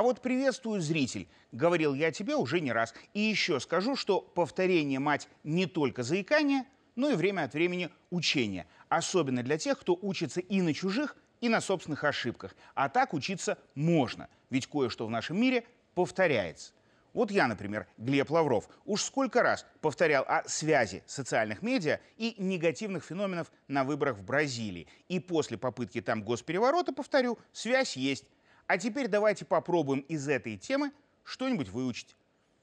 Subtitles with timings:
[0.00, 1.28] А вот приветствую, зритель.
[1.52, 2.94] Говорил я тебе уже не раз.
[3.12, 6.64] И еще скажу, что повторение мать не только заикание,
[6.96, 8.66] но и время от времени учение.
[8.88, 12.56] Особенно для тех, кто учится и на чужих, и на собственных ошибках.
[12.74, 16.72] А так учиться можно, ведь кое-что в нашем мире повторяется.
[17.12, 23.04] Вот я, например, Глеб Лавров, уж сколько раз повторял о связи социальных медиа и негативных
[23.04, 24.88] феноменов на выборах в Бразилии.
[25.08, 28.24] И после попытки там госпереворота, повторю, связь есть.
[28.70, 30.92] А теперь давайте попробуем из этой темы
[31.24, 32.14] что-нибудь выучить.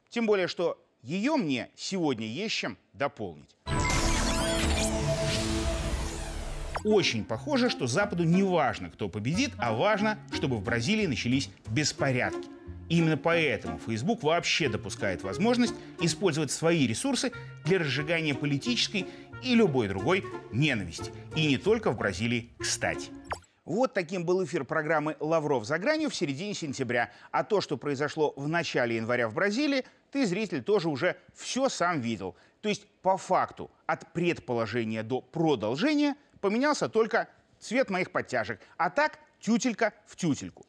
[0.10, 3.58] Тем более, что ее мне сегодня есть чем дополнить.
[6.86, 12.48] Очень похоже, что Западу не важно, кто победит, а важно, чтобы в Бразилии начались беспорядки.
[12.88, 17.34] Именно поэтому Facebook вообще допускает возможность использовать свои ресурсы
[17.66, 19.08] для разжигания политической
[19.44, 21.12] и любой другой ненависти.
[21.36, 23.10] И не только в Бразилии, кстати.
[23.68, 27.12] Вот таким был эфир программы «Лавров за гранью» в середине сентября.
[27.32, 32.00] А то, что произошло в начале января в Бразилии, ты, зритель, тоже уже все сам
[32.00, 32.38] видел.
[32.62, 37.28] То есть, по факту, от предположения до продолжения поменялся только
[37.60, 38.62] цвет моих подтяжек.
[38.78, 40.66] А так, тютелька в тютельку.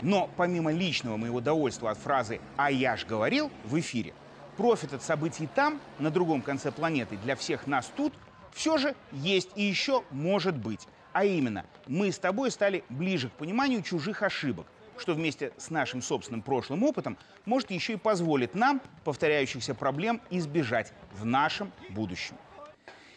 [0.00, 4.14] Но помимо личного моего довольства от фразы «а я ж говорил» в эфире,
[4.56, 8.14] профит от событий там, на другом конце планеты, для всех нас тут,
[8.52, 10.86] все же есть и еще может быть.
[11.12, 14.66] А именно, мы с тобой стали ближе к пониманию чужих ошибок,
[14.98, 20.92] что вместе с нашим собственным прошлым опытом может еще и позволит нам повторяющихся проблем избежать
[21.12, 22.36] в нашем будущем.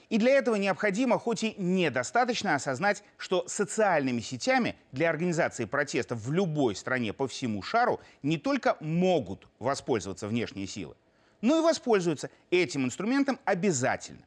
[0.10, 6.34] И для этого необходимо, хоть и недостаточно, осознать, что социальными сетями для организации протестов в
[6.34, 10.96] любой стране по всему шару не только могут воспользоваться внешние силы,
[11.40, 14.26] но и воспользуются этим инструментом обязательно.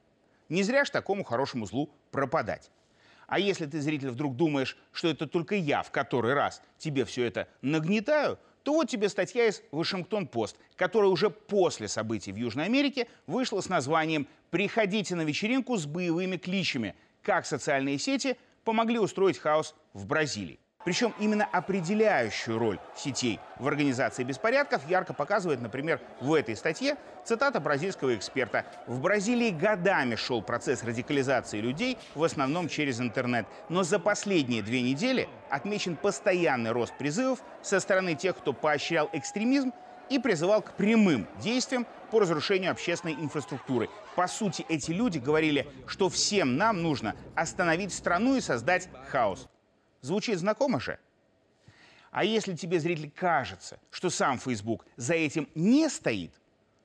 [0.49, 2.71] Не зря ж такому хорошему злу пропадать.
[3.27, 7.25] А если ты, зритель, вдруг думаешь, что это только я в который раз тебе все
[7.25, 13.09] это нагнетаю, то вот тебе статья из Вашингтон-Пост, которая уже после событий в Южной Америке
[13.27, 16.95] вышла с названием «Приходите на вечеринку с боевыми кличами.
[17.23, 20.59] Как социальные сети помогли устроить хаос в Бразилии».
[20.85, 27.59] Причем именно определяющую роль сетей в организации беспорядков ярко показывает, например, в этой статье цитата
[27.59, 28.67] бразильского эксперта.
[28.87, 33.47] В Бразилии годами шел процесс радикализации людей, в основном через интернет.
[33.71, 39.73] Но за последние две недели отмечен постоянный рост призывов со стороны тех, кто поощрял экстремизм
[40.11, 43.89] и призывал к прямым действиям по разрушению общественной инфраструктуры.
[44.17, 49.49] По сути, эти люди говорили, что всем нам нужно остановить страну и создать хаос.
[50.05, 50.99] Звучит знакомо же?
[52.11, 56.31] А если тебе, зритель, кажется, что сам Facebook за этим не стоит,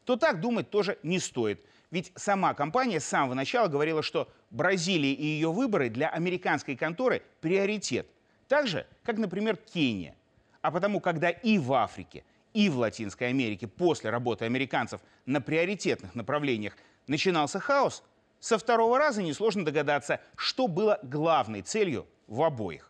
[0.06, 1.62] то так думать тоже не стоит.
[1.91, 7.22] Ведь сама компания с самого начала говорила, что Бразилия и ее выборы для американской конторы–
[7.41, 8.07] приоритет.
[8.47, 10.16] Так же, как, например, Кения.
[10.62, 16.16] А потому, когда и в Африке, и в Латинской Америке после работы американцев на приоритетных
[16.16, 18.01] направлениях начинался хаос,
[18.40, 22.90] со второго раза несложно догадаться, что было главной целью в обоих.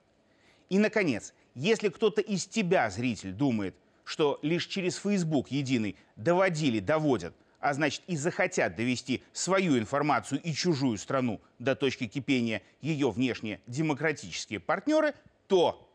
[0.69, 7.35] И, наконец, если кто-то из тебя, зритель, думает, что лишь через Facebook единый доводили, доводят,
[7.59, 13.61] а значит и захотят довести свою информацию и чужую страну до точки кипения ее внешние
[13.67, 15.13] демократические партнеры,
[15.47, 15.91] то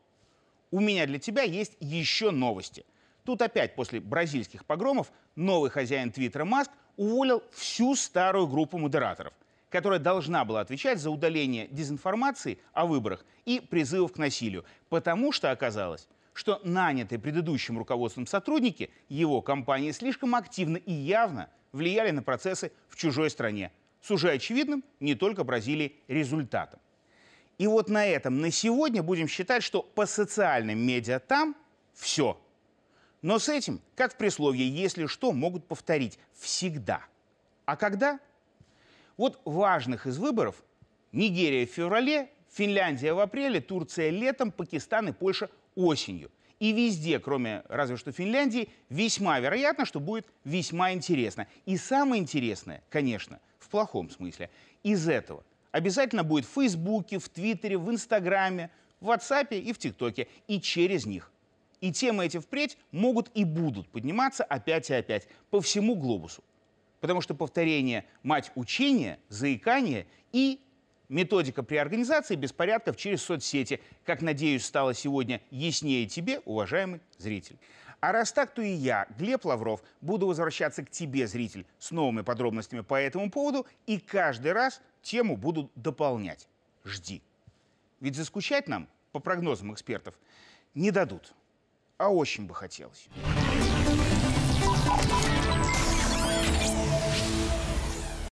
[0.71, 2.85] у меня для тебя есть еще новости.
[3.23, 9.33] Тут опять после бразильских погромов новый хозяин Твиттера Маск уволил всю старую группу модераторов–
[9.75, 15.51] которая должна была отвечать за удаление дезинформации о выборах и призывов к насилию, потому что
[15.51, 22.71] оказалось, что нанятые предыдущим руководством сотрудники его компании слишком активно и явно влияли на процессы
[22.87, 23.69] в чужой стране,
[24.01, 26.79] с уже очевидным не только Бразилии результатом.
[27.57, 31.53] И вот на этом на сегодня будем считать, что по социальным медиа там
[31.93, 32.39] все.
[33.21, 37.01] Но с этим, как в присловии, если что, могут повторить всегда.
[37.65, 38.21] А когда–
[39.17, 40.63] вот важных из выборов
[41.11, 46.31] Нигерия в феврале, Финляндия в апреле, Турция летом, Пакистан и Польша осенью.
[46.59, 51.47] И везде, кроме разве что Финляндии, весьма вероятно, что будет весьма интересно.
[51.65, 54.49] И самое интересное, конечно, в плохом смысле,
[54.83, 58.69] из этого обязательно будет в Фейсбуке, в Твиттере, в Инстаграме,
[59.01, 60.27] в WhatsApp и в ТикТоке.
[60.47, 61.31] И через них.
[61.81, 66.41] И темы эти впредь могут и будут подниматься опять и опять по всему глобусу.
[67.05, 70.59] Потому что повторение– мать учения, заикание и
[71.07, 77.59] методика при организации беспорядков через соцсети, как, надеюсь, стало сегодня яснее тебе, уважаемый зритель.
[77.99, 82.23] А раз так, то и я, Глеб Лавров, буду возвращаться к тебе, зритель, с новыми
[82.23, 86.47] подробностями по этому поводу и каждый раз тему буду дополнять.
[86.85, 87.21] Жди.
[87.99, 90.15] Ведь заскучать нам, по прогнозам экспертов,
[90.73, 91.35] не дадут.
[91.99, 93.09] а очень бы хотелось.